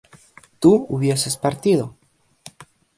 tú 0.59 0.87
hubieses 0.89 1.37
partido 1.37 1.95